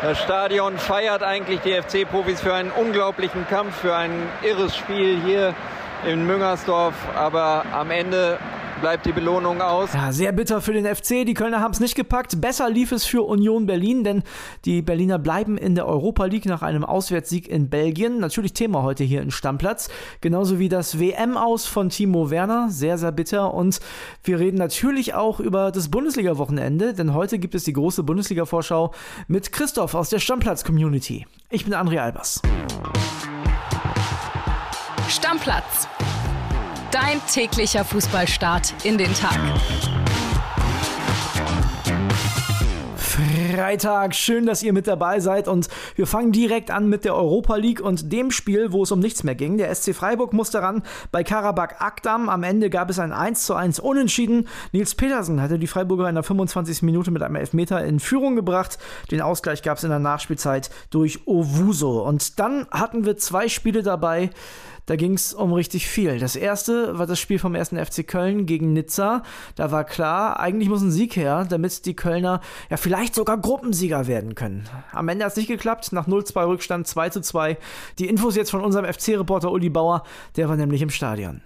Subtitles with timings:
[0.00, 5.54] Das Stadion feiert eigentlich die FC-Profis für einen unglaublichen Kampf, für ein irres Spiel hier
[6.06, 6.94] in Müngersdorf.
[7.16, 8.38] Aber am Ende
[8.78, 9.92] bleibt die Belohnung aus.
[9.92, 11.26] Ja, sehr bitter für den FC.
[11.26, 12.40] Die Kölner haben es nicht gepackt.
[12.40, 14.22] Besser lief es für Union Berlin, denn
[14.64, 18.18] die Berliner bleiben in der Europa League nach einem Auswärtssieg in Belgien.
[18.20, 19.88] Natürlich Thema heute hier in Stammplatz.
[20.20, 22.68] Genauso wie das WM-Aus von Timo Werner.
[22.70, 23.52] Sehr, sehr bitter.
[23.54, 23.80] Und
[24.24, 28.92] wir reden natürlich auch über das Bundesliga-Wochenende, denn heute gibt es die große Bundesliga-Vorschau
[29.26, 31.26] mit Christoph aus der Stammplatz-Community.
[31.50, 32.42] Ich bin André Albers.
[35.08, 35.88] Stammplatz
[36.90, 39.38] Dein täglicher Fußballstart in den Tag.
[42.96, 44.14] Freitag.
[44.14, 47.80] Schön, dass ihr mit dabei seid und wir fangen direkt an mit der Europa League
[47.80, 49.58] und dem Spiel, wo es um nichts mehr ging.
[49.58, 52.30] Der SC Freiburg musste ran bei Karabakh Akdam.
[52.30, 54.48] Am Ende gab es ein 1 zu 1 Unentschieden.
[54.72, 56.80] Nils Petersen hatte die Freiburger in der 25.
[56.82, 58.78] Minute mit einem Elfmeter in Führung gebracht.
[59.10, 62.02] Den Ausgleich gab es in der Nachspielzeit durch Owuso.
[62.02, 64.30] Und dann hatten wir zwei Spiele dabei,
[64.88, 66.18] da ging es um richtig viel.
[66.18, 69.22] Das erste war das Spiel vom ersten FC Köln gegen Nizza.
[69.54, 74.06] Da war klar, eigentlich muss ein Sieg her, damit die Kölner ja vielleicht sogar Gruppensieger
[74.06, 74.66] werden können.
[74.92, 75.92] Am Ende hat es nicht geklappt.
[75.92, 77.58] Nach 0-2 Rückstand 2 2.
[77.98, 80.04] Die Infos jetzt von unserem FC-Reporter Uli Bauer,
[80.36, 81.42] der war nämlich im Stadion.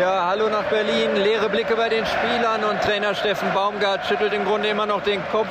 [0.00, 1.16] Ja, hallo nach Berlin.
[1.16, 5.20] Leere Blicke bei den Spielern und Trainer Steffen Baumgart schüttelt im Grunde immer noch den
[5.32, 5.50] Kopf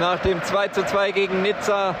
[0.00, 1.94] nach dem 2 2 gegen Nizza.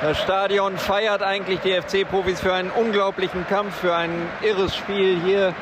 [0.00, 5.52] Das Stadion feiert eigentlich die FC-Profis für einen unglaublichen Kampf, für ein irres Spiel hier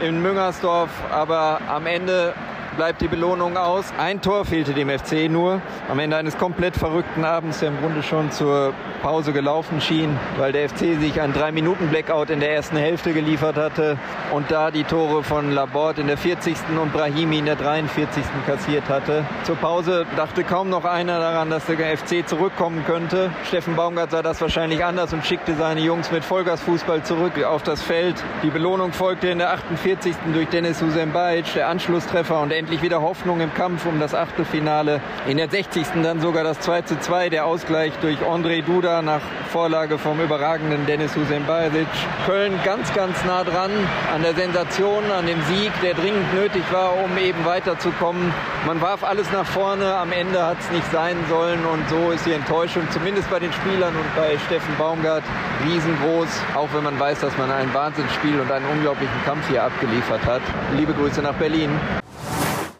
[0.00, 0.90] in Müngersdorf.
[1.12, 2.34] Aber am Ende
[2.74, 3.92] bleibt die Belohnung aus.
[3.98, 5.60] Ein Tor fehlte dem FC nur.
[5.88, 10.52] Am Ende eines komplett verrückten Abends, der im Grunde schon zur Pause gelaufen schien, weil
[10.52, 13.98] der FC sich einen 3-Minuten-Blackout in der ersten Hälfte geliefert hatte
[14.32, 16.56] und da die Tore von Laborde in der 40.
[16.80, 18.24] und Brahimi in der 43.
[18.46, 19.24] kassiert hatte.
[19.44, 23.30] Zur Pause dachte kaum noch einer daran, dass der FC zurückkommen könnte.
[23.46, 27.82] Steffen Baumgart sah das wahrscheinlich anders und schickte seine Jungs mit Vollgasfußball zurück auf das
[27.82, 28.16] Feld.
[28.42, 30.14] Die Belohnung folgte in der 48.
[30.32, 35.02] durch Dennis Husembajic, der Anschlusstreffer und endlich wieder Hoffnung im Kampf um das Achtelfinale.
[35.26, 35.86] In der 60.
[36.02, 39.20] dann sogar das 2 zu 2, der Ausgleich durch André Duda nach
[39.52, 41.86] Vorlage vom überragenden Dennis Husembajic.
[42.24, 43.70] Köln ganz, ganz nah dran
[44.14, 48.32] an der Sensation, an dem Sieg, der dringend nötig war, um eben weiterzukommen.
[48.66, 52.24] Man warf alles nach vorne, am Ende hat es nicht sein sollen und so ist
[52.24, 55.22] die Enttäuschung zumindest bei den Spielern und bei Steffen Baumgart
[55.66, 60.24] riesengroß, auch wenn man weiß, dass man ein Wahnsinnsspiel und einen unglaublichen Kampf hier abgeliefert
[60.24, 60.40] hat.
[60.78, 61.68] Liebe Grüße nach Berlin.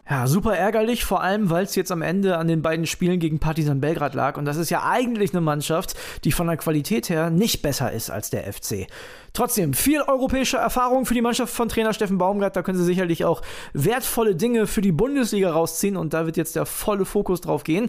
[0.09, 3.38] Ja, super ärgerlich, vor allem, weil es jetzt am Ende an den beiden Spielen gegen
[3.38, 4.37] Partizan Belgrad lag.
[4.37, 5.94] Und das ist ja eigentlich eine Mannschaft,
[6.25, 8.87] die von der Qualität her nicht besser ist als der FC.
[9.32, 12.54] Trotzdem, viel europäische Erfahrung für die Mannschaft von Trainer Steffen Baumgart.
[12.54, 13.41] Da können sie sicherlich auch
[13.72, 15.97] wertvolle Dinge für die Bundesliga rausziehen.
[15.97, 17.88] Und da wird jetzt der volle Fokus drauf gehen.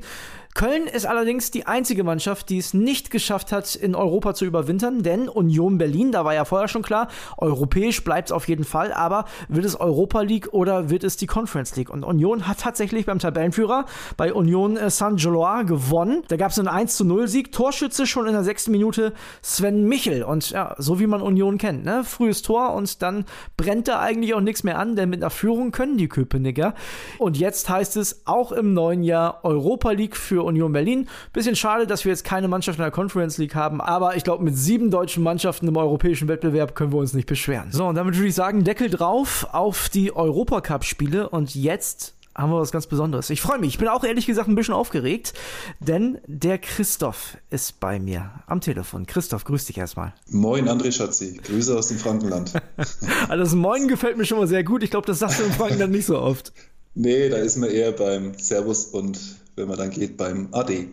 [0.56, 5.04] Köln ist allerdings die einzige Mannschaft, die es nicht geschafft hat, in Europa zu überwintern,
[5.04, 8.94] denn Union Berlin, da war ja vorher schon klar, europäisch bleibt es auf jeden Fall,
[8.94, 11.90] aber wird es Europa League oder wird es die Conference League?
[11.90, 13.84] Und Union hat tatsächlich beim Tabellenführer
[14.16, 16.24] bei Union äh, Saint-Gelois gewonnen.
[16.30, 19.12] Da gab es einen 1 0 Sieg, Torschütze schon in der sechsten Minute
[19.42, 20.24] Sven Michel.
[20.24, 22.06] Und ja, so wie man Union kennt, ne?
[22.06, 23.26] Frühes Tor und dann
[23.58, 26.76] brennt da eigentlich auch nichts mehr an, denn mit einer Führung können die Köpenicker.
[27.18, 31.08] Und jetzt heißt es auch im neuen Jahr Europa League für Union Berlin.
[31.34, 34.44] Bisschen schade, dass wir jetzt keine Mannschaft in der Conference League haben, aber ich glaube,
[34.44, 37.72] mit sieben deutschen Mannschaften im europäischen Wettbewerb können wir uns nicht beschweren.
[37.72, 42.60] So, und damit würde ich sagen, Deckel drauf auf die Europacup-Spiele und jetzt haben wir
[42.60, 43.30] was ganz Besonderes.
[43.30, 43.70] Ich freue mich.
[43.70, 45.34] Ich bin auch ehrlich gesagt ein bisschen aufgeregt,
[45.80, 49.06] denn der Christoph ist bei mir am Telefon.
[49.06, 50.14] Christoph, grüß dich erstmal.
[50.30, 51.40] Moin, André Schatzi.
[51.42, 52.54] Grüße aus dem Frankenland.
[53.30, 54.84] also das Moin gefällt mir schon mal sehr gut.
[54.84, 56.52] Ich glaube, das sagst du im Frankenland nicht so oft.
[56.94, 59.20] Nee, da ist man eher beim Servus und
[59.56, 60.90] wenn man dann geht beim AD.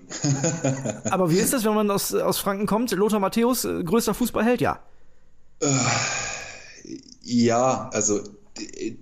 [1.10, 2.90] Aber wie ist das, wenn man aus, aus Franken kommt?
[2.92, 4.80] Lothar Matthäus, äh, größter Fußballheld, ja?
[5.60, 5.68] Äh,
[7.22, 8.20] ja, also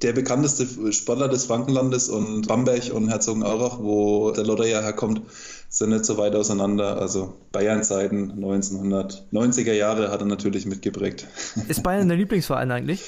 [0.03, 5.23] der bekannteste Sportler des Frankenlandes und Bamberg und Herzogenaurach, wo der Lothar ja herkommt,
[5.69, 6.99] sind nicht so weit auseinander.
[6.99, 11.27] Also Bayern-Zeiten, 1990er Jahre hat er natürlich mitgeprägt.
[11.69, 13.03] Ist Bayern der Lieblingsverein eigentlich?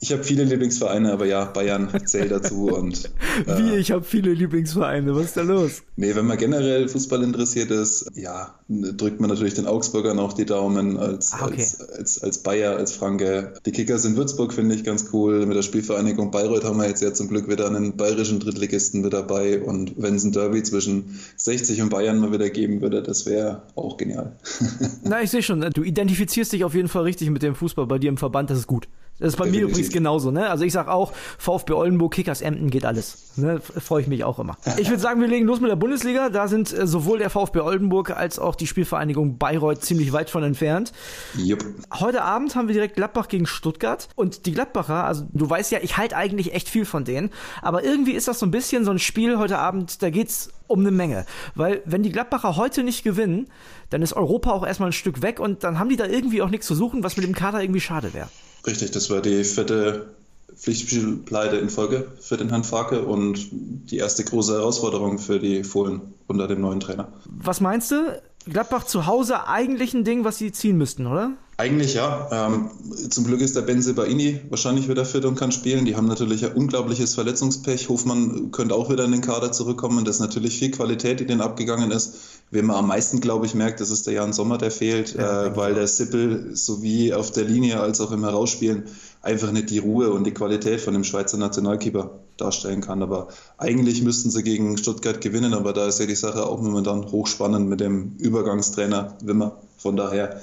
[0.00, 2.68] Ich habe viele Lieblingsvereine, aber ja, Bayern zählt dazu.
[2.68, 3.10] Und,
[3.46, 5.82] äh, Wie, ich habe viele Lieblingsvereine, was ist da los?
[5.96, 10.46] Nee, wenn man generell Fußball interessiert ist, ja, drückt man natürlich den Augsburgern auch die
[10.46, 11.62] Daumen als, ah, okay.
[11.62, 13.54] als, als, als Bayer, als Franke.
[13.66, 15.44] Die Kickers in Würzburg finde ich ganz cool.
[15.46, 19.12] Mit der Spielvereinigung Bayreuth haben wir jetzt ja zum Glück wieder einen bayerischen Drittligisten mit
[19.12, 19.60] dabei.
[19.60, 23.62] Und wenn es ein Derby zwischen 60 und Bayern mal wieder geben würde, das wäre
[23.74, 24.36] auch genial.
[25.02, 27.98] Na, ich sehe schon, du identifizierst dich auf jeden Fall richtig mit dem Fußball bei
[27.98, 28.86] dir im Verband, das ist gut.
[29.18, 29.66] Das ist bei Definitiv.
[29.66, 30.48] mir übrigens genauso, ne?
[30.48, 33.32] Also ich sag auch, VfB Oldenburg, Kickers Emden geht alles.
[33.36, 33.60] Ne?
[33.60, 34.56] Freue ich mich auch immer.
[34.78, 36.28] Ich würde sagen, wir legen los mit der Bundesliga.
[36.28, 40.44] Da sind äh, sowohl der VfB Oldenburg als auch die Spielvereinigung Bayreuth ziemlich weit von
[40.44, 40.92] entfernt.
[41.36, 41.64] Jupp.
[41.98, 44.08] Heute Abend haben wir direkt Gladbach gegen Stuttgart.
[44.14, 47.30] Und die Gladbacher, also du weißt ja, ich halte eigentlich echt viel von denen.
[47.60, 50.80] Aber irgendwie ist das so ein bisschen so ein Spiel heute Abend, da geht's um
[50.80, 51.26] eine Menge.
[51.54, 53.48] Weil wenn die Gladbacher heute nicht gewinnen,
[53.90, 56.50] dann ist Europa auch erstmal ein Stück weg und dann haben die da irgendwie auch
[56.50, 58.28] nichts zu suchen, was mit dem Kader irgendwie schade wäre.
[58.66, 60.14] Richtig, das war die vierte
[60.56, 66.00] Pflichtspielpleite in Folge für den Herrn Farke und die erste große Herausforderung für die Fohlen
[66.26, 67.08] unter dem neuen Trainer.
[67.26, 68.20] Was meinst du?
[68.46, 71.32] Gladbach zu Hause eigentlich ein Ding, was sie ziehen müssten, oder?
[71.60, 72.28] Eigentlich ja.
[72.30, 72.70] Ähm,
[73.10, 75.86] zum Glück ist der Benze Baini wahrscheinlich wieder fit und kann spielen.
[75.86, 77.88] Die haben natürlich ein unglaubliches Verletzungspech.
[77.88, 80.04] Hofmann könnte auch wieder in den Kader zurückkommen.
[80.04, 82.14] Das ist natürlich viel Qualität, die denen abgegangen ist.
[82.52, 85.46] Wen man am meisten, glaube ich, merkt, das ist der Jan Sommer, der fehlt, ja,
[85.46, 88.84] äh, weil der Sippel sowie auf der Linie als auch im Herausspielen
[89.22, 93.02] einfach nicht die Ruhe und die Qualität von dem Schweizer Nationalkeeper darstellen kann.
[93.02, 97.10] Aber eigentlich müssten sie gegen Stuttgart gewinnen, aber da ist ja die Sache auch momentan
[97.10, 99.56] hochspannend mit dem Übergangstrainer Wimmer.
[99.76, 100.40] Von daher,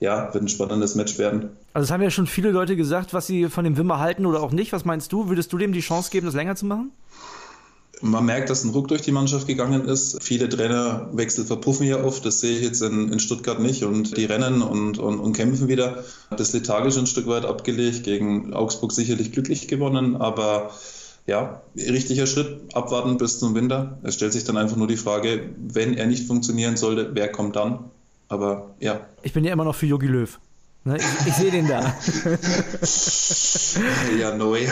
[0.00, 1.50] ja, wird ein spannendes Match werden.
[1.72, 4.42] Also es haben ja schon viele Leute gesagt, was sie von dem Wimmer halten oder
[4.42, 4.72] auch nicht.
[4.72, 5.28] Was meinst du?
[5.28, 6.92] Würdest du dem die Chance geben, das länger zu machen?
[8.00, 10.22] Man merkt, dass ein Ruck durch die Mannschaft gegangen ist.
[10.22, 12.26] Viele Trainerwechsel verpuffen ja oft.
[12.26, 13.84] Das sehe ich jetzt in, in Stuttgart nicht.
[13.84, 16.04] Und die rennen und, und, und kämpfen wieder.
[16.36, 18.02] Das lethargisch ein Stück weit abgelegt.
[18.02, 20.16] Gegen Augsburg sicherlich glücklich gewonnen.
[20.16, 20.70] Aber
[21.26, 22.74] ja, richtiger Schritt.
[22.74, 23.98] Abwarten bis zum Winter.
[24.02, 27.56] Es stellt sich dann einfach nur die Frage, wenn er nicht funktionieren sollte, wer kommt
[27.56, 27.90] dann?
[28.34, 29.00] Aber ja.
[29.22, 30.38] Ich bin ja immer noch für Jogi Löw.
[30.86, 30.98] Ne?
[30.98, 31.80] Ich, ich sehe den da.
[34.20, 34.68] ja, no way.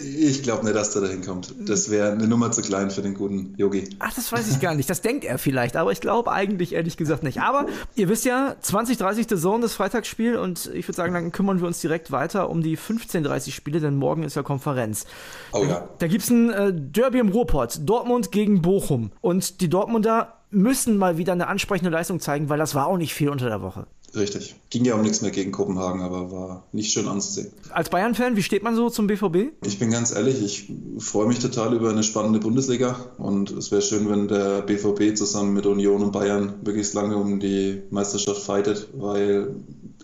[0.00, 1.52] Ich glaube nicht, dass der da hinkommt.
[1.58, 3.88] Das wäre eine Nummer zu klein für den guten Yogi.
[3.98, 4.88] Ach, das weiß ich gar nicht.
[4.88, 7.40] Das denkt er vielleicht, aber ich glaube eigentlich ehrlich gesagt nicht.
[7.40, 7.66] Aber
[7.96, 11.80] ihr wisst ja, 2030 Saison das Freitagsspiel und ich würde sagen, dann kümmern wir uns
[11.80, 15.06] direkt weiter um die 15:30 Spiele, denn morgen ist ja Konferenz.
[15.50, 15.80] Oh ja.
[15.80, 17.80] Da, da gibt es ein äh, Derby im Ruhrpott.
[17.82, 19.10] Dortmund gegen Bochum.
[19.20, 23.14] Und die Dortmunder müssen mal wieder eine ansprechende Leistung zeigen, weil das war auch nicht
[23.14, 23.86] viel unter der Woche.
[24.14, 24.56] Richtig.
[24.70, 27.52] Ging ja um nichts mehr gegen Kopenhagen, aber war nicht schön anzusehen.
[27.70, 29.52] Als Bayern-Fan, wie steht man so zum BVB?
[29.66, 33.82] Ich bin ganz ehrlich, ich freue mich total über eine spannende Bundesliga und es wäre
[33.82, 38.88] schön, wenn der BVB zusammen mit Union und Bayern wirklich lange um die Meisterschaft fightet,
[38.94, 39.54] weil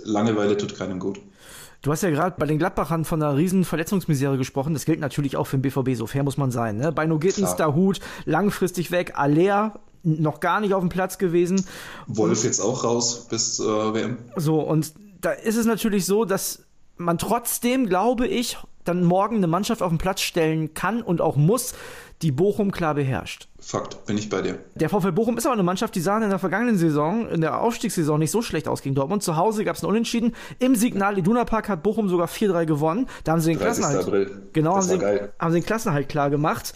[0.02, 1.20] Langeweile tut keinem gut.
[1.81, 4.73] Du hast ja gerade bei den Gladbachern von einer riesen Verletzungsmisere gesprochen.
[4.73, 6.79] Das gilt natürlich auch für den BVB, so fair muss man sein.
[6.79, 6.93] Ne?
[6.93, 11.64] Bei Gittens, Hut, langfristig weg, Aller noch gar nicht auf dem Platz gewesen.
[12.06, 14.18] Wolf und, jetzt auch raus bis äh, WM.
[14.36, 16.64] So, und da ist es natürlich so, dass
[16.96, 21.36] man trotzdem, glaube ich, dann morgen eine Mannschaft auf den Platz stellen kann und auch
[21.36, 21.74] muss,
[22.22, 23.48] die Bochum klar beherrscht.
[23.58, 24.58] Fakt, bin ich bei dir.
[24.74, 27.60] Der VfL Bochum ist aber eine Mannschaft, die sahen in der vergangenen Saison, in der
[27.60, 29.22] Aufstiegssaison nicht so schlecht aus gegen Dortmund.
[29.22, 30.34] Zu Hause gab es ein Unentschieden.
[30.58, 33.08] Im Signal Iduna Park hat Bochum sogar 4-3 gewonnen.
[33.24, 34.06] Da haben sie den Klassenhalt.
[34.06, 34.48] April.
[34.52, 36.74] Genau, haben sie, haben sie den Klassenhalt klar gemacht.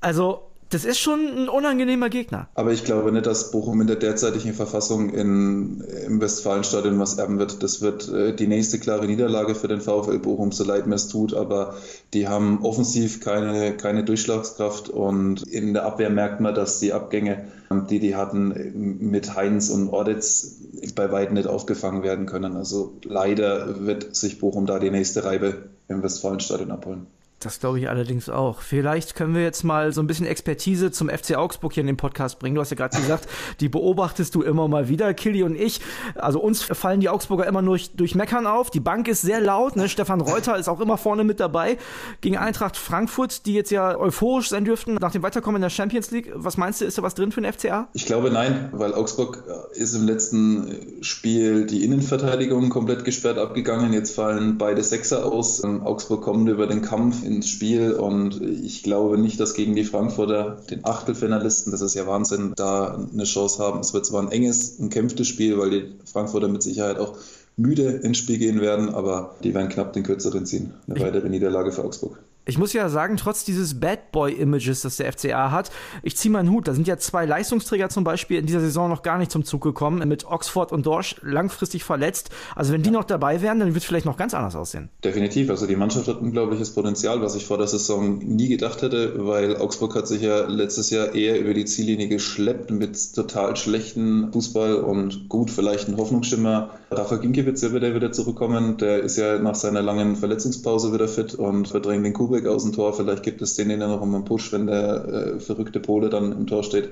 [0.00, 2.48] Also das ist schon ein unangenehmer Gegner.
[2.54, 7.40] Aber ich glaube nicht, dass Bochum in der derzeitigen Verfassung in, im Westfalenstadion was erben
[7.40, 7.62] wird.
[7.62, 11.08] Das wird äh, die nächste klare Niederlage für den VfL Bochum, so leid mir es
[11.08, 11.34] tut.
[11.34, 11.74] Aber
[12.14, 17.48] die haben offensiv keine, keine Durchschlagskraft und in der Abwehr merkt man, dass die Abgänge,
[17.90, 20.60] die die hatten, mit Heinz und Ordetz
[20.94, 22.56] bei weitem nicht aufgefangen werden können.
[22.56, 27.08] Also leider wird sich Bochum da die nächste Reibe im Westfalenstadion abholen.
[27.40, 28.60] Das glaube ich allerdings auch.
[28.60, 31.96] Vielleicht können wir jetzt mal so ein bisschen Expertise zum FC Augsburg hier in den
[31.96, 32.54] Podcast bringen.
[32.54, 33.26] Du hast ja gerade gesagt,
[33.60, 35.80] die beobachtest du immer mal wieder, Killy und ich.
[36.16, 38.70] Also uns fallen die Augsburger immer nur durch, durch Meckern auf.
[38.70, 39.76] Die Bank ist sehr laut.
[39.76, 39.88] Ne?
[39.88, 41.78] Stefan Reuter ist auch immer vorne mit dabei.
[42.20, 46.10] Gegen Eintracht Frankfurt, die jetzt ja euphorisch sein dürften nach dem Weiterkommen in der Champions
[46.10, 46.30] League.
[46.34, 47.88] Was meinst du, ist da was drin für den FCA?
[47.94, 53.94] Ich glaube nein, weil Augsburg ist im letzten Spiel die Innenverteidigung komplett gesperrt abgegangen.
[53.94, 55.64] Jetzt fallen beide Sechser aus.
[55.64, 60.58] Augsburg kommt über den Kampf ins Spiel und ich glaube nicht, dass gegen die Frankfurter,
[60.70, 63.80] den Achtelfinalisten, das ist ja Wahnsinn, da eine Chance haben.
[63.80, 67.16] Es wird zwar ein enges, ein kämpftes Spiel, weil die Frankfurter mit Sicherheit auch
[67.56, 70.72] müde ins Spiel gehen werden, aber die werden knapp den kürzeren ziehen.
[70.88, 72.18] Eine weitere Niederlage für Augsburg.
[72.50, 75.70] Ich muss ja sagen, trotz dieses Bad Boy-Images, das der FCA hat,
[76.02, 76.66] ich ziehe meinen Hut.
[76.66, 79.62] Da sind ja zwei Leistungsträger zum Beispiel in dieser Saison noch gar nicht zum Zug
[79.62, 82.30] gekommen, mit Oxford und Dorsch langfristig verletzt.
[82.56, 84.88] Also wenn die noch dabei wären, dann wird es vielleicht noch ganz anders aussehen.
[85.04, 85.48] Definitiv.
[85.48, 89.56] Also die Mannschaft hat unglaubliches Potenzial, was ich vor der Saison nie gedacht hätte, weil
[89.56, 94.74] Augsburg hat sich ja letztes Jahr eher über die Ziellinie geschleppt mit total schlechten Fußball
[94.74, 96.70] und gut, vielleicht ein Hoffnungsschimmer.
[96.90, 98.76] Rafa Ginkiewicz wird wieder zurückkommen.
[98.78, 102.64] Der ist ja nach seiner langen Verletzungspause wieder fit und verdrängt den Kuh Kubek aus
[102.64, 102.92] dem Tor.
[102.92, 105.04] Vielleicht gibt es den ja noch einen Push, wenn der
[105.36, 106.90] äh, verrückte Pole dann im Tor steht.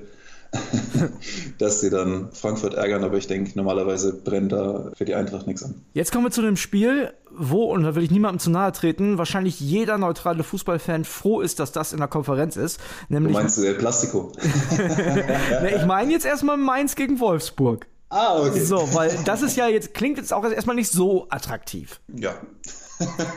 [1.59, 5.63] dass sie dann Frankfurt ärgern, aber ich denke, normalerweise brennt da für die Eintracht nichts
[5.63, 5.75] an.
[5.93, 9.19] Jetzt kommen wir zu dem Spiel, wo, und da will ich niemandem zu nahe treten,
[9.19, 12.79] wahrscheinlich jeder neutrale Fußballfan froh ist, dass das in der Konferenz ist.
[13.09, 14.31] Nämlich, du meinst du Plastiko?
[15.61, 17.85] nee, ich meine jetzt erstmal Mainz gegen Wolfsburg.
[18.09, 18.59] Ah, okay.
[18.59, 21.99] So, weil das ist ja jetzt, klingt jetzt auch erstmal nicht so attraktiv.
[22.07, 22.41] Ja.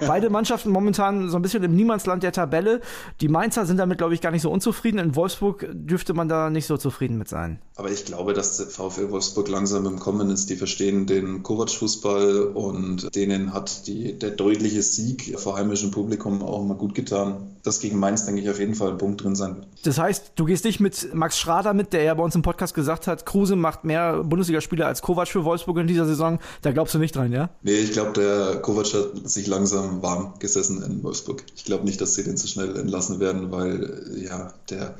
[0.07, 2.81] Beide Mannschaften momentan so ein bisschen im Niemandsland der Tabelle.
[3.21, 4.99] Die Mainzer sind damit, glaube ich, gar nicht so unzufrieden.
[4.99, 7.61] In Wolfsburg dürfte man da nicht so zufrieden mit sein.
[7.76, 10.50] Aber ich glaube, dass der VfL Wolfsburg langsam im Kommen ist.
[10.50, 16.64] Die verstehen den Kovac-Fußball und denen hat die, der deutliche Sieg vor heimischem Publikum auch
[16.64, 17.57] mal gut getan.
[17.62, 19.66] Das gegen Mainz, denke ich, auf jeden Fall ein Punkt drin sein.
[19.85, 22.75] Das heißt, du gehst nicht mit Max Schrader mit, der ja bei uns im Podcast
[22.75, 26.40] gesagt hat, Kruse macht mehr Bundesligaspieler als Kovac für Wolfsburg in dieser Saison.
[26.62, 27.50] Da glaubst du nicht dran, ja?
[27.62, 31.44] Nee, ich glaube, der Kovac hat sich langsam warm gesessen in Wolfsburg.
[31.54, 34.97] Ich glaube nicht, dass sie den so schnell entlassen werden, weil ja, der,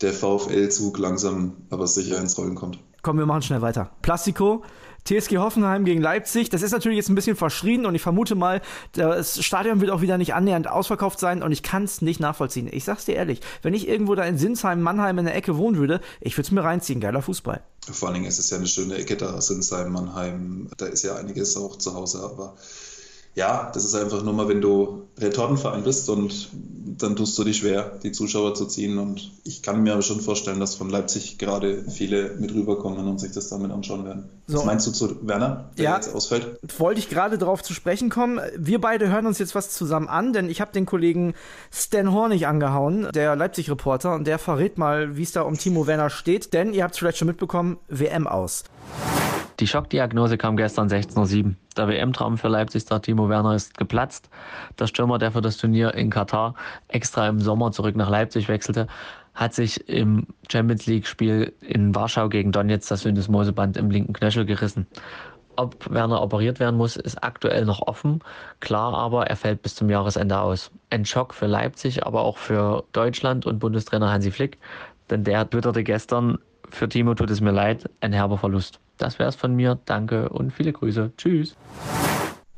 [0.00, 2.78] der VfL-Zug langsam aber sicher ins Rollen kommt.
[3.02, 3.90] Komm, wir machen schnell weiter.
[4.02, 4.62] Plastiko,
[5.04, 6.50] TSG Hoffenheim gegen Leipzig.
[6.50, 8.60] Das ist natürlich jetzt ein bisschen verschrien und ich vermute mal,
[8.92, 12.68] das Stadion wird auch wieder nicht annähernd ausverkauft sein und ich kann es nicht nachvollziehen.
[12.70, 15.78] Ich sag's dir ehrlich, wenn ich irgendwo da in Sinsheim, Mannheim in der Ecke wohnen
[15.78, 17.00] würde, ich würde es mir reinziehen.
[17.00, 17.62] Geiler Fußball.
[17.90, 20.68] Vor allen Dingen ist es ja eine schöne Ecke da, Sinsheim, Mannheim.
[20.76, 22.54] Da ist ja einiges auch zu Hause, aber
[23.34, 26.48] ja, das ist einfach nur mal, wenn du Retortenverein bist und
[27.02, 28.98] dann tust du dich schwer, die Zuschauer zu ziehen.
[28.98, 33.18] Und ich kann mir aber schon vorstellen, dass von Leipzig gerade viele mit rüberkommen und
[33.18, 34.28] sich das damit anschauen werden.
[34.46, 34.58] So.
[34.58, 36.58] Was meinst du zu Werner, der ja, jetzt ausfällt?
[36.78, 38.40] Wollte ich gerade darauf zu sprechen kommen.
[38.56, 41.34] Wir beide hören uns jetzt was zusammen an, denn ich habe den Kollegen
[41.70, 46.10] Stan Hornig angehauen, der Leipzig-Reporter, und der verrät mal, wie es da um Timo Werner
[46.10, 46.52] steht.
[46.52, 48.64] Denn ihr habt es vielleicht schon mitbekommen, WM aus.
[49.60, 51.54] Die Schockdiagnose kam gestern 16.07 Uhr.
[51.76, 54.30] Der WM-Traum für Leipzig, der Timo Werner, ist geplatzt.
[54.78, 56.54] Der Stürmer, der für das Turnier in Katar
[56.88, 58.86] extra im Sommer zurück nach Leipzig wechselte,
[59.34, 64.86] hat sich im Champions League-Spiel in Warschau gegen Donetsk das Syndesmoseband im linken Knöchel gerissen.
[65.56, 68.20] Ob Werner operiert werden muss, ist aktuell noch offen.
[68.60, 70.70] Klar aber, er fällt bis zum Jahresende aus.
[70.88, 74.58] Ein Schock für Leipzig, aber auch für Deutschland und Bundestrainer Hansi Flick,
[75.10, 76.38] denn der twitterte gestern,
[76.70, 78.80] für Timo tut es mir leid, ein herber Verlust.
[78.98, 79.78] Das wäre es von mir.
[79.84, 81.12] Danke und viele Grüße.
[81.16, 81.56] Tschüss.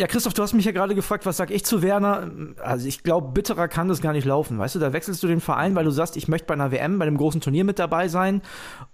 [0.01, 2.29] Ja, Christoph, du hast mich ja gerade gefragt, was sag ich zu Werner?
[2.61, 4.59] Also ich glaube, bitterer kann das gar nicht laufen.
[4.59, 6.99] Weißt du, da wechselst du den Verein, weil du sagst, ich möchte bei einer WM,
[6.99, 8.43] bei einem großen Turnier mit dabei sein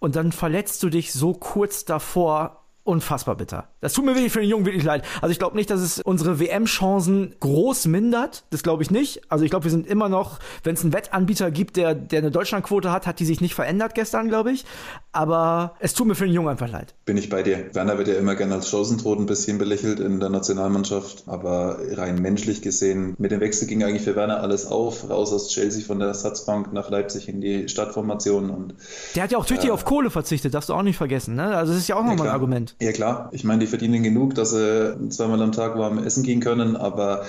[0.01, 3.69] und dann verletzt du dich so kurz davor unfassbar bitter.
[3.81, 5.05] Das tut mir wirklich für den Jungen wirklich leid.
[5.21, 8.45] Also ich glaube nicht, dass es unsere WM-Chancen groß mindert.
[8.51, 9.21] Das glaube ich nicht.
[9.29, 12.31] Also ich glaube, wir sind immer noch, wenn es einen Wettanbieter gibt, der, der eine
[12.31, 14.65] Deutschlandquote hat, hat die sich nicht verändert gestern, glaube ich.
[15.13, 16.95] Aber es tut mir für den Jungen einfach leid.
[17.05, 17.75] Bin ich bei dir.
[17.75, 21.25] Werner wird ja immer gerne als Chancentod ein bisschen belächelt in der Nationalmannschaft.
[21.27, 25.11] Aber rein menschlich gesehen, mit dem Wechsel ging eigentlich für Werner alles auf.
[25.11, 28.49] Raus aus Chelsea von der Ersatzbank nach Leipzig in die Stadtformation.
[28.49, 28.75] Und,
[29.15, 31.35] der hat ja auch tüchtig äh, auf Kohle verzichtet, darfst du auch nicht vergessen.
[31.35, 31.55] Ne?
[31.55, 32.77] Also das ist ja auch nochmal ein Argument.
[32.81, 36.41] Ja klar, ich meine, die verdienen genug, dass sie zweimal am Tag warm essen gehen
[36.41, 37.27] können, aber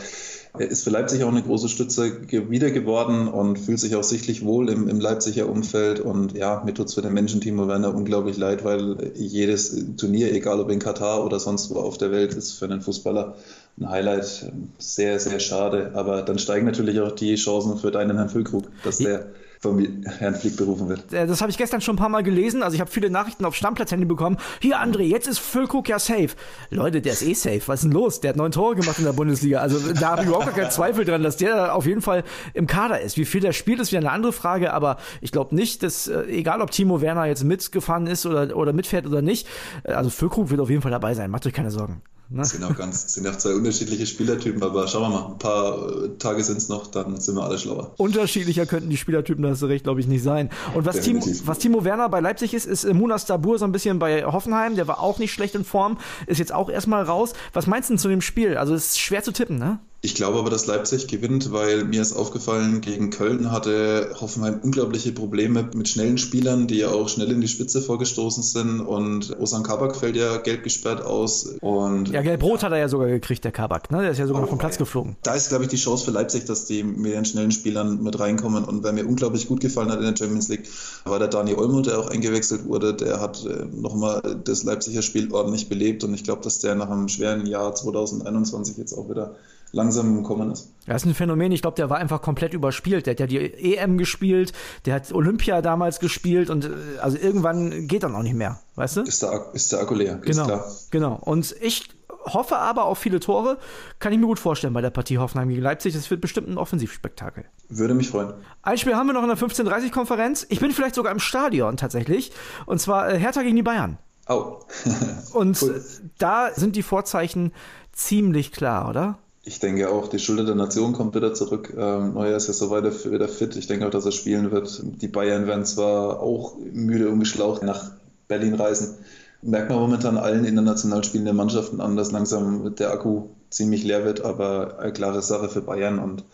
[0.58, 4.44] er ist für Leipzig auch eine große Stütze wieder geworden und fühlt sich auch sichtlich
[4.44, 6.00] wohl im, im Leipziger Umfeld.
[6.00, 10.34] Und ja, mir tut es für den Menschen Timo Werner unglaublich leid, weil jedes Turnier,
[10.34, 13.36] egal ob in Katar oder sonst wo auf der Welt, ist für einen Fußballer
[13.80, 14.52] ein Highlight.
[14.80, 15.92] Sehr, sehr schade.
[15.94, 19.28] Aber dann steigen natürlich auch die Chancen für deinen Herrn Füllkrug, dass der
[19.60, 19.86] vom
[20.20, 21.12] Herrn Flick berufen wird.
[21.12, 22.64] Äh, das habe ich gestern schon ein paar Mal gelesen.
[22.64, 24.38] Also ich habe viele Nachrichten auf Stammplatz-Handy bekommen.
[24.62, 26.30] Hier, André, jetzt ist Füllkrug ja safe.
[26.70, 27.62] Leute, der ist eh safe.
[27.66, 28.22] Was ist denn los?
[28.22, 29.60] Der hat neun Tore gemacht in der Bundesliga.
[29.60, 32.24] Also da habe ich überhaupt keinen Zweifel dran, dass der auf jeden Fall
[32.54, 33.18] im Kader ist.
[33.18, 34.72] Wie viel der spielt, ist wieder eine andere Frage.
[34.72, 38.72] Aber ich glaube nicht, dass, äh, egal ob Timo Werner jetzt mitgefahren ist oder, oder
[38.72, 39.46] mitfährt oder nicht,
[39.84, 41.30] äh, also Füllkrug wird auf jeden Fall dabei sein.
[41.32, 42.02] Macht euch keine Sorgen.
[42.30, 42.40] Ne?
[42.40, 46.04] Das sind auch ganz, sind auch zwei unterschiedliche Spielertypen, aber schauen wir mal, ein paar
[46.04, 47.94] äh, Tage sind es noch, dann sind wir alle schlauer.
[47.98, 50.52] Unterschiedlicher könnten die Spielertypen, da hast du recht, glaube ich, nicht sein.
[50.76, 53.98] Und was Timo, was Timo Werner bei Leipzig ist, ist Munas Dabur so ein bisschen
[53.98, 57.34] bei Hoffenheim, der war auch nicht schlecht in Form, ist jetzt auch erstmal raus.
[57.54, 58.58] Was meinst du denn zu dem Spiel?
[58.58, 59.80] Also es ist schwer zu tippen, ne?
[60.02, 65.12] Ich glaube aber, dass Leipzig gewinnt, weil mir ist aufgefallen, gegen Köln hatte Hoffenheim unglaubliche
[65.12, 68.80] Probleme mit schnellen Spielern, die ja auch schnell in die Spitze vorgestoßen sind.
[68.80, 71.56] Und Osan Kabak fällt ja gelb gesperrt aus.
[71.60, 73.92] Und ja, gelb-rot hat er ja sogar gekriegt, der Kabak.
[73.92, 74.02] Ne?
[74.02, 75.18] Der ist ja sogar oh, noch vom Platz geflogen.
[75.24, 78.18] Da ist, glaube ich, die Chance für Leipzig, dass die mit den schnellen Spielern mit
[78.18, 78.64] reinkommen.
[78.64, 80.70] Und wer mir unglaublich gut gefallen hat in der Champions League,
[81.04, 82.94] war der Dani Olmo, der auch eingewechselt wurde.
[82.94, 86.06] Der hat äh, nochmal das Leipziger Spiel ordentlich belebt.
[86.06, 89.36] Und ich glaube, dass der nach einem schweren Jahr 2021 jetzt auch wieder
[89.72, 90.74] langsam im Kommen ist.
[90.86, 93.06] Das ist ein Phänomen, ich glaube, der war einfach komplett überspielt.
[93.06, 94.54] Der hat ja die EM gespielt,
[94.86, 96.70] der hat Olympia damals gespielt und äh,
[97.02, 99.02] also irgendwann geht dann auch nicht mehr, weißt du?
[99.02, 100.72] Ist der, ist der Akku leer, genau, klar.
[100.90, 101.20] Genau.
[101.22, 101.90] Und ich
[102.26, 103.58] hoffe aber auf viele Tore.
[104.00, 105.94] Kann ich mir gut vorstellen bei der Partie Hoffenheim gegen Leipzig.
[105.94, 107.46] Das wird bestimmt ein Offensivspektakel.
[107.70, 108.34] Würde mich freuen.
[108.62, 110.46] Ein Spiel haben wir noch in der 15:30-Konferenz.
[110.50, 112.32] Ich bin vielleicht sogar im Stadion tatsächlich.
[112.66, 113.98] Und zwar äh, Hertha gegen die Bayern.
[114.28, 114.60] Oh.
[115.34, 115.84] Und cool.
[116.18, 117.52] da sind die Vorzeichen
[117.92, 119.18] ziemlich klar, oder?
[119.50, 121.74] Ich denke auch, die Schulter der Nation kommt wieder zurück.
[121.76, 123.56] Ähm, Neuer ist ja so weiter wieder fit.
[123.56, 124.80] Ich denke auch, dass er spielen wird.
[125.02, 127.90] Die Bayern werden zwar auch müde und geschlaucht nach
[128.28, 129.00] Berlin reisen.
[129.42, 134.22] Merkt man momentan allen international spielenden Mannschaften an, dass langsam der Akku ziemlich leer wird,
[134.22, 136.26] aber eine klare Sache für Bayern und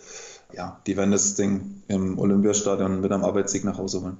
[0.54, 4.18] ja, die werden das Ding im Olympiastadion mit einem Arbeitssieg nach Hause holen.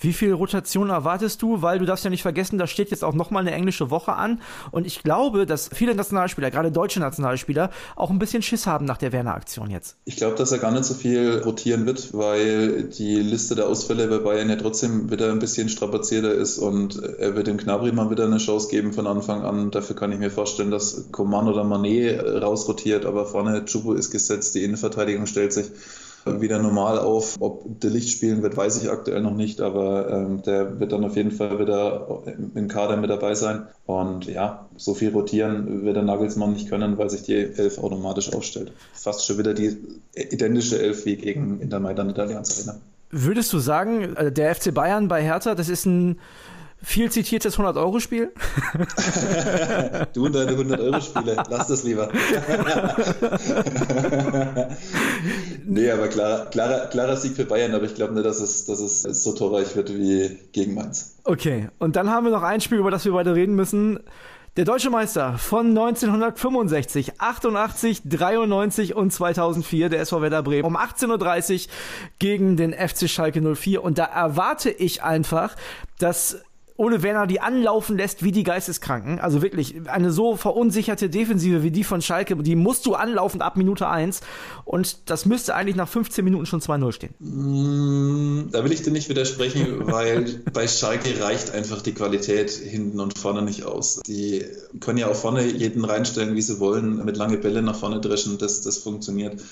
[0.00, 1.62] Wie viel Rotation erwartest du?
[1.62, 4.40] Weil du darfst ja nicht vergessen, da steht jetzt auch nochmal eine englische Woche an.
[4.70, 8.98] Und ich glaube, dass viele Nationalspieler, gerade deutsche Nationalspieler, auch ein bisschen Schiss haben nach
[8.98, 9.96] der Werner-Aktion jetzt.
[10.04, 14.06] Ich glaube, dass er gar nicht so viel rotieren wird, weil die Liste der Ausfälle
[14.06, 18.10] bei Bayern ja trotzdem wieder ein bisschen strapazierter ist und er wird dem Knabri mal
[18.10, 19.70] wieder eine Chance geben von Anfang an.
[19.70, 24.54] Dafür kann ich mir vorstellen, dass Coman oder Manet rausrotiert, aber vorne Chubu ist gesetzt,
[24.54, 25.66] die Innenverteidigung stellt sich
[26.40, 27.36] wieder normal auf.
[27.40, 31.04] Ob der Licht spielen wird, weiß ich aktuell noch nicht, aber ähm, der wird dann
[31.04, 32.22] auf jeden Fall wieder
[32.54, 33.66] im Kader mit dabei sein.
[33.86, 38.32] Und ja, so viel rotieren wird der Nagelsmann nicht können, weil sich die Elf automatisch
[38.32, 38.72] aufstellt.
[38.92, 39.76] Fast schon wieder die
[40.14, 42.80] identische Elf wie gegen Inter Mailand in der Allianz Arena.
[43.10, 46.18] Würdest du sagen, äh, der FC Bayern bei Hertha, das ist ein
[46.82, 48.32] viel zitiertes 100-Euro-Spiel.
[50.12, 52.08] du und deine 100-Euro-Spiele, lass das lieber.
[55.66, 58.80] nee, aber klar, klarer, klarer Sieg für Bayern, aber ich glaube nicht, dass es, dass
[58.80, 61.16] es so torreich wird wie gegen Mainz.
[61.24, 64.00] Okay, und dann haben wir noch ein Spiel, über das wir beide reden müssen.
[64.58, 71.66] Der deutsche Meister von 1965, 88, 93 und 2004, der SV Werder Bremen, um 18.30
[71.66, 71.72] Uhr
[72.18, 73.84] gegen den FC Schalke 04.
[73.84, 75.54] Und da erwarte ich einfach,
[76.00, 76.42] dass
[76.78, 79.18] Ole Werner die anlaufen lässt wie die Geisteskranken.
[79.18, 83.56] Also wirklich, eine so verunsicherte Defensive wie die von Schalke, die musst du anlaufen ab
[83.56, 84.20] Minute 1.
[84.64, 87.14] Und das müsste eigentlich nach 15 Minuten schon 2-0 stehen.
[87.18, 93.00] Mm, da will ich dir nicht widersprechen, weil bei Schalke reicht einfach die Qualität hinten
[93.00, 94.00] und vorne nicht aus.
[94.06, 94.44] Die
[94.78, 98.38] können ja auch vorne jeden reinstellen, wie sie wollen, mit lange Bälle nach vorne dreschen,
[98.38, 99.42] das, das funktioniert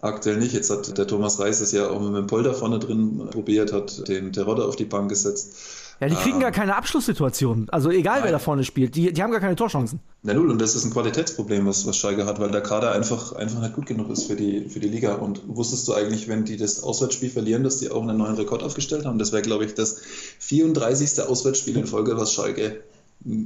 [0.00, 0.54] aktuell nicht.
[0.54, 4.08] Jetzt hat der Thomas Reis es ja auch mit dem Polder vorne drin probiert, hat
[4.08, 5.54] den Terodde auf die Bank gesetzt.
[6.00, 7.68] Ja, die kriegen ähm, gar keine Abschlusssituation.
[7.70, 8.24] Also egal, nein.
[8.24, 8.96] wer da vorne spielt.
[8.96, 10.00] Die, die haben gar keine Torchancen.
[10.22, 13.32] Na null, und das ist ein Qualitätsproblem, was, was Schalke hat, weil der Kader einfach,
[13.32, 15.16] einfach nicht gut genug ist für die, für die Liga.
[15.16, 18.62] Und wusstest du eigentlich, wenn die das Auswärtsspiel verlieren, dass die auch einen neuen Rekord
[18.62, 19.18] aufgestellt haben?
[19.18, 20.00] Das wäre, glaube ich, das
[20.38, 21.22] 34.
[21.22, 22.80] Auswärtsspiel in Folge, was Schalke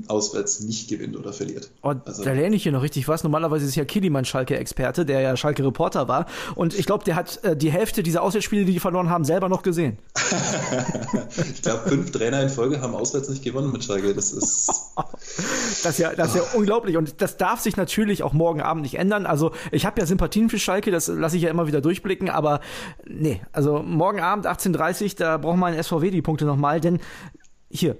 [0.06, 1.70] auswärts nicht gewinnt oder verliert.
[1.82, 3.24] Oh, also, da lerne ich hier noch richtig was.
[3.24, 6.26] Normalerweise ist ja Kiliman Schalke-Experte, der ja Schalke-Reporter war.
[6.54, 9.48] Und ich glaube, der hat äh, die Hälfte dieser Auswärtsspiele, die die verloren haben, selber
[9.48, 9.98] noch gesehen.
[11.54, 14.14] ich glaube, fünf Trainer in Folge haben auswärts nicht gewonnen mit Schalke.
[14.14, 14.92] Das ist.
[15.82, 16.96] das ist ja, das ist ja unglaublich.
[16.96, 19.26] Und das darf sich natürlich auch morgen Abend nicht ändern.
[19.26, 22.30] Also, ich habe ja Sympathien für Schalke, das lasse ich ja immer wieder durchblicken.
[22.30, 22.60] Aber
[23.08, 26.80] nee, also morgen Abend 18.30 Uhr, da braucht man SVW die Punkte nochmal.
[26.80, 27.00] Denn
[27.70, 27.96] hier,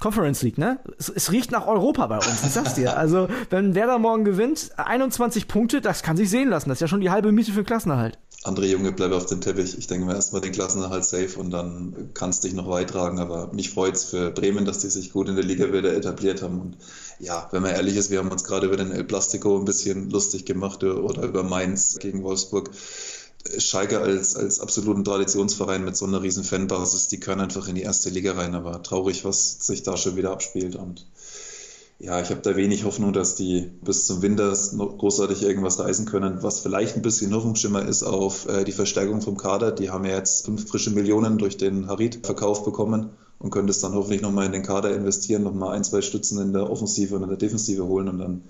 [0.00, 0.80] Conference League, ne?
[0.98, 2.96] Es, es, riecht nach Europa bei uns, ich sag's dir.
[2.96, 6.70] Also, wenn Werder morgen gewinnt, 21 Punkte, das kann sich sehen lassen.
[6.70, 8.18] Das ist ja schon die halbe Miete für den Klassenerhalt.
[8.42, 9.76] André Junge, bleib auf dem Teppich.
[9.76, 13.18] Ich denke mir erstmal den Klassenerhalt safe und dann kannst dich noch weit tragen.
[13.18, 16.58] Aber mich freut's für Bremen, dass die sich gut in der Liga wieder etabliert haben.
[16.58, 16.78] Und
[17.18, 20.08] ja, wenn man ehrlich ist, wir haben uns gerade über den El Plastico ein bisschen
[20.08, 22.70] lustig gemacht oder über Mainz gegen Wolfsburg.
[23.58, 27.82] Schalke als, als absoluten Traditionsverein mit so einer riesen Fanbasis, die können einfach in die
[27.82, 31.06] erste Liga rein, aber traurig, was sich da schon wieder abspielt und
[32.02, 36.06] ja, ich habe da wenig Hoffnung, dass die bis zum Winter noch großartig irgendwas reißen
[36.06, 36.42] können.
[36.42, 39.70] Was vielleicht ein bisschen Hoffnungsschimmer ist auf äh, die Verstärkung vom Kader.
[39.70, 43.92] Die haben ja jetzt fünf frische Millionen durch den Harit-Verkauf bekommen und können das dann
[43.92, 47.28] hoffentlich nochmal in den Kader investieren, nochmal ein, zwei Stützen in der Offensive und in
[47.28, 48.44] der Defensive holen und dann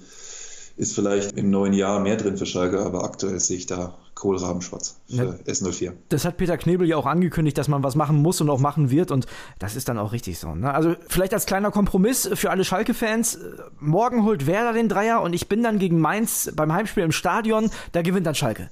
[0.76, 5.00] ist vielleicht im neuen Jahr mehr drin für Schalke, aber aktuell sehe ich da Kohlrabenschwarz
[5.09, 5.92] für ja, S04.
[6.11, 8.90] Das hat Peter Knebel ja auch angekündigt, dass man was machen muss und auch machen
[8.90, 9.26] wird und
[9.59, 10.54] das ist dann auch richtig so.
[10.54, 10.72] Ne?
[10.72, 13.38] Also vielleicht als kleiner Kompromiss für alle Schalke-Fans,
[13.80, 17.70] morgen holt Werder den Dreier und ich bin dann gegen Mainz beim Heimspiel im Stadion,
[17.92, 18.70] da gewinnt dann Schalke.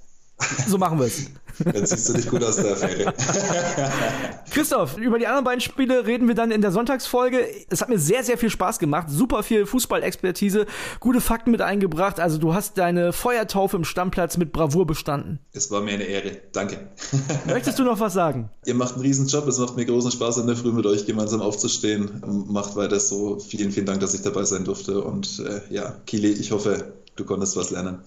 [0.68, 1.26] So machen wir es.
[1.74, 3.12] Jetzt siehst du nicht gut aus der Affäre.
[4.50, 7.44] Christoph, über die anderen beiden Spiele reden wir dann in der Sonntagsfolge.
[7.68, 9.08] Es hat mir sehr, sehr viel Spaß gemacht.
[9.10, 10.66] Super viel Fußballexpertise,
[11.00, 12.20] gute Fakten mit eingebracht.
[12.20, 15.40] Also du hast deine Feuertaufe im Stammplatz mit Bravour bestanden.
[15.52, 16.36] Es war mir eine Ehre.
[16.52, 16.88] Danke.
[17.46, 18.50] Möchtest du noch was sagen?
[18.64, 19.48] Ihr macht einen riesen Job.
[19.48, 22.22] Es macht mir großen Spaß, in der Früh mit euch gemeinsam aufzustehen.
[22.48, 23.40] Macht weiter so.
[23.40, 25.02] Vielen, vielen Dank, dass ich dabei sein durfte.
[25.02, 27.98] Und äh, ja, Kili, ich hoffe, Du konntest was lernen.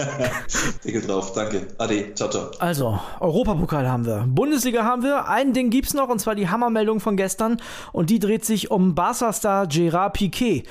[0.84, 1.66] Deckel drauf, danke.
[1.76, 2.50] Ade, ciao, ciao.
[2.58, 4.24] Also, Europapokal haben wir.
[4.26, 5.28] Bundesliga haben wir.
[5.28, 7.60] Ein Ding gibt's noch, und zwar die Hammermeldung von gestern.
[7.92, 10.64] Und die dreht sich um Barca-Star Gerard Piquet.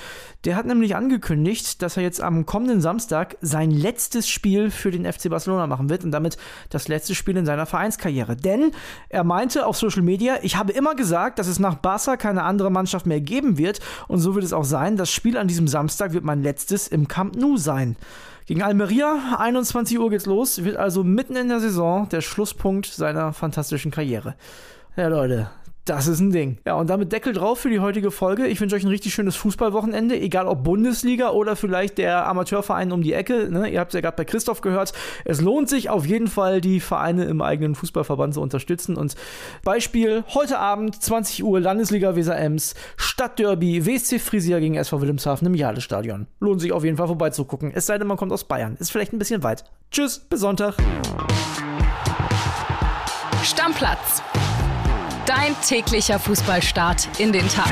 [0.46, 5.12] Der hat nämlich angekündigt, dass er jetzt am kommenden Samstag sein letztes Spiel für den
[5.12, 6.38] FC Barcelona machen wird und damit
[6.70, 8.38] das letzte Spiel in seiner Vereinskarriere.
[8.38, 8.72] Denn
[9.10, 12.72] er meinte auf Social Media, ich habe immer gesagt, dass es nach Barca keine andere
[12.72, 14.96] Mannschaft mehr geben wird und so wird es auch sein.
[14.96, 17.98] Das Spiel an diesem Samstag wird mein letztes im Camp Nou sein.
[18.46, 23.34] Gegen Almeria, 21 Uhr geht's los, wird also mitten in der Saison der Schlusspunkt seiner
[23.34, 24.36] fantastischen Karriere.
[24.96, 25.52] Ja, Leute,
[25.90, 26.58] das ist ein Ding.
[26.66, 28.46] Ja, und damit Deckel drauf für die heutige Folge.
[28.46, 33.02] Ich wünsche euch ein richtig schönes Fußballwochenende, egal ob Bundesliga oder vielleicht der Amateurverein um
[33.02, 33.50] die Ecke.
[33.50, 33.70] Ne?
[33.70, 34.94] Ihr habt es ja gerade bei Christoph gehört.
[35.26, 38.96] Es lohnt sich auf jeden Fall, die Vereine im eigenen Fußballverband zu unterstützen.
[38.98, 39.16] Und
[39.64, 45.56] Beispiel heute Abend, 20 Uhr, Landesliga Weser Ems, Stadtderby, WSC Frisia gegen SV Wilhelmshaven im
[45.56, 46.28] Jadestadion.
[46.40, 47.72] Lohnt sich auf jeden Fall vorbeizugucken.
[47.74, 48.76] Es sei denn, man kommt aus Bayern.
[48.80, 49.64] Ist vielleicht ein bisschen weit.
[49.90, 50.76] Tschüss, bis Sonntag.
[53.42, 54.22] Stammplatz
[55.30, 57.72] Dein täglicher Fußballstart in den Tag.